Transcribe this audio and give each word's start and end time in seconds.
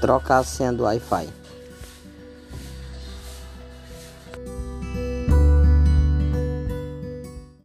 Trocar 0.00 0.38
a 0.38 0.44
senha 0.44 0.72
do 0.72 0.82
Wi-Fi. 0.84 1.45